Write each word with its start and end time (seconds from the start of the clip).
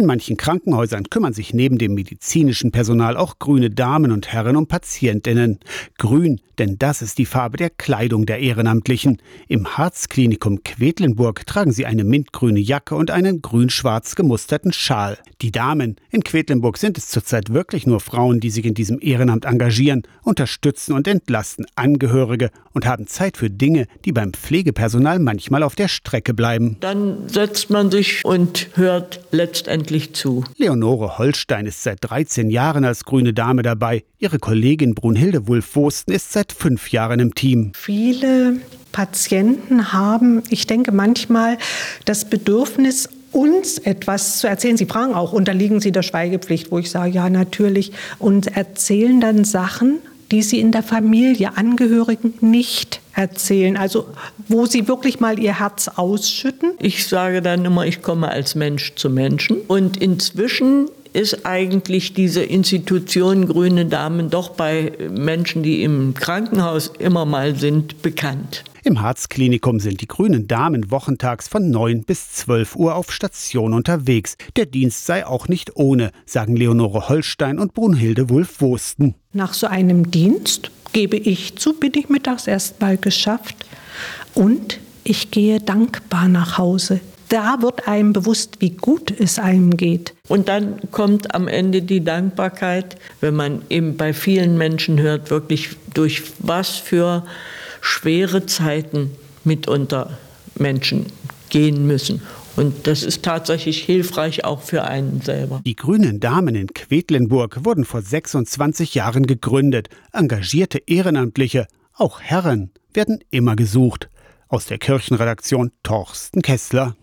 In 0.00 0.06
manchen 0.06 0.38
Krankenhäusern 0.38 1.10
kümmern 1.10 1.34
sich 1.34 1.52
neben 1.52 1.76
dem 1.76 1.92
medizinischen 1.92 2.70
Personal 2.70 3.18
auch 3.18 3.38
grüne 3.38 3.68
Damen 3.68 4.12
und 4.12 4.32
Herren 4.32 4.56
um 4.56 4.66
Patientinnen. 4.66 5.58
Grün, 5.98 6.40
denn 6.58 6.78
das 6.78 7.02
ist 7.02 7.18
die 7.18 7.26
Farbe 7.26 7.58
der 7.58 7.68
Kleidung 7.68 8.24
der 8.24 8.38
Ehrenamtlichen. 8.38 9.18
Im 9.46 9.76
Harzklinikum 9.76 10.64
Quedlinburg 10.64 11.44
tragen 11.44 11.72
sie 11.72 11.84
eine 11.84 12.04
mintgrüne 12.04 12.60
Jacke 12.60 12.94
und 12.94 13.10
einen 13.10 13.42
grün-schwarz 13.42 14.14
gemusterten 14.14 14.72
Schal. 14.72 15.18
Die 15.42 15.52
Damen 15.52 15.96
in 16.10 16.24
Quedlinburg 16.24 16.78
sind 16.78 16.96
es 16.96 17.08
zurzeit 17.08 17.52
wirklich 17.52 17.86
nur 17.86 18.00
Frauen, 18.00 18.40
die 18.40 18.48
sich 18.48 18.64
in 18.64 18.72
diesem 18.72 19.00
Ehrenamt 19.02 19.44
engagieren, 19.44 20.04
unterstützen 20.22 20.94
und 20.94 21.08
entlasten 21.08 21.66
Angehörige 21.76 22.50
und 22.72 22.86
haben 22.86 23.06
Zeit 23.06 23.36
für 23.36 23.50
Dinge, 23.50 23.86
die 24.06 24.12
beim 24.12 24.32
Pflegepersonal 24.32 25.18
manchmal 25.18 25.62
auf 25.62 25.74
der 25.74 25.88
Strecke 25.88 26.32
bleiben. 26.32 26.78
Dann 26.80 27.28
setzt 27.28 27.68
man 27.68 27.90
sich 27.90 28.24
und 28.24 28.70
hört 28.76 29.19
letztendlich 29.30 30.14
zu. 30.14 30.44
Leonore 30.56 31.18
Holstein 31.18 31.66
ist 31.66 31.82
seit 31.82 31.98
13 32.00 32.50
Jahren 32.50 32.84
als 32.84 33.04
grüne 33.04 33.32
Dame 33.32 33.62
dabei. 33.62 34.04
Ihre 34.18 34.38
Kollegin 34.38 34.94
Brunhilde 34.94 35.48
Wulf-Wosten 35.48 36.12
ist 36.12 36.32
seit 36.32 36.52
fünf 36.52 36.90
Jahren 36.90 37.20
im 37.20 37.34
Team. 37.34 37.72
Viele 37.74 38.60
Patienten 38.92 39.92
haben, 39.92 40.42
ich 40.50 40.66
denke 40.66 40.92
manchmal, 40.92 41.58
das 42.04 42.28
Bedürfnis, 42.28 43.08
uns 43.32 43.78
etwas 43.78 44.38
zu 44.38 44.48
erzählen. 44.48 44.76
Sie 44.76 44.86
fragen 44.86 45.14
auch, 45.14 45.32
unterliegen 45.32 45.80
Sie 45.80 45.92
der 45.92 46.02
Schweigepflicht, 46.02 46.70
wo 46.70 46.78
ich 46.78 46.90
sage, 46.90 47.12
ja 47.12 47.30
natürlich, 47.30 47.92
und 48.18 48.56
erzählen 48.56 49.20
dann 49.20 49.44
Sachen, 49.44 50.00
die 50.30 50.42
sie 50.42 50.60
in 50.60 50.72
der 50.72 50.82
Familie, 50.82 51.56
Angehörigen 51.56 52.34
nicht 52.40 53.00
erzählen, 53.14 53.76
also 53.76 54.06
wo 54.48 54.66
sie 54.66 54.88
wirklich 54.88 55.20
mal 55.20 55.38
ihr 55.38 55.58
Herz 55.58 55.88
ausschütten. 55.88 56.72
Ich 56.78 57.06
sage 57.06 57.42
dann 57.42 57.64
immer, 57.64 57.86
ich 57.86 58.02
komme 58.02 58.28
als 58.28 58.54
Mensch 58.54 58.94
zu 58.94 59.10
Menschen 59.10 59.60
und 59.66 59.96
inzwischen 59.96 60.88
ist 61.12 61.44
eigentlich 61.46 62.14
diese 62.14 62.42
Institution 62.42 63.46
Grüne 63.46 63.86
Damen 63.86 64.30
doch 64.30 64.50
bei 64.50 64.92
Menschen, 65.10 65.62
die 65.62 65.82
im 65.82 66.14
Krankenhaus 66.14 66.92
immer 66.98 67.24
mal 67.24 67.56
sind, 67.56 68.02
bekannt. 68.02 68.64
Im 68.82 69.02
Harzklinikum 69.02 69.78
sind 69.78 70.00
die 70.00 70.08
grünen 70.08 70.48
Damen 70.48 70.90
wochentags 70.90 71.48
von 71.48 71.70
9 71.70 72.04
bis 72.04 72.32
12 72.32 72.76
Uhr 72.76 72.94
auf 72.94 73.12
Station 73.12 73.74
unterwegs. 73.74 74.36
Der 74.56 74.64
Dienst 74.64 75.04
sei 75.04 75.26
auch 75.26 75.48
nicht 75.48 75.76
ohne, 75.76 76.12
sagen 76.24 76.56
Leonore 76.56 77.08
Holstein 77.10 77.58
und 77.58 77.74
Brunhilde 77.74 78.30
Wulf-Wosten. 78.30 79.14
Nach 79.34 79.52
so 79.52 79.66
einem 79.66 80.10
Dienst 80.10 80.70
gebe 80.92 81.18
ich 81.18 81.56
zu, 81.56 81.74
bin 81.74 81.92
ich 81.94 82.08
mittags 82.08 82.46
erst 82.46 82.80
mal 82.80 82.96
geschafft 82.96 83.56
und 84.34 84.80
ich 85.04 85.30
gehe 85.30 85.60
dankbar 85.60 86.28
nach 86.28 86.56
Hause 86.56 87.00
da 87.30 87.62
wird 87.62 87.88
einem 87.88 88.12
bewusst, 88.12 88.60
wie 88.60 88.70
gut 88.70 89.10
es 89.18 89.38
einem 89.38 89.76
geht. 89.76 90.14
Und 90.28 90.48
dann 90.48 90.78
kommt 90.90 91.34
am 91.34 91.48
Ende 91.48 91.82
die 91.82 92.04
Dankbarkeit, 92.04 92.96
wenn 93.20 93.34
man 93.34 93.62
eben 93.70 93.96
bei 93.96 94.12
vielen 94.12 94.58
Menschen 94.58 95.00
hört, 95.00 95.30
wirklich 95.30 95.70
durch 95.94 96.22
was 96.40 96.76
für 96.76 97.24
schwere 97.80 98.46
Zeiten 98.46 99.12
mitunter 99.44 100.18
Menschen 100.56 101.06
gehen 101.48 101.86
müssen. 101.86 102.20
Und 102.56 102.86
das 102.86 103.04
ist 103.04 103.22
tatsächlich 103.22 103.82
hilfreich 103.84 104.44
auch 104.44 104.60
für 104.60 104.84
einen 104.84 105.20
selber. 105.20 105.62
Die 105.64 105.76
Grünen 105.76 106.20
Damen 106.20 106.54
in 106.56 106.66
Quedlinburg 106.66 107.64
wurden 107.64 107.84
vor 107.84 108.02
26 108.02 108.94
Jahren 108.94 109.26
gegründet. 109.26 109.88
Engagierte 110.12 110.78
Ehrenamtliche, 110.86 111.68
auch 111.94 112.20
Herren, 112.20 112.70
werden 112.92 113.20
immer 113.30 113.54
gesucht. 113.56 114.10
Aus 114.48 114.66
der 114.66 114.78
Kirchenredaktion 114.78 115.70
Torsten 115.84 116.42
Kessler. 116.42 116.96